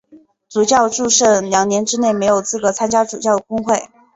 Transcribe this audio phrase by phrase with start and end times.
[0.49, 3.87] 主教祝圣两年之内没有资格参加主教公会。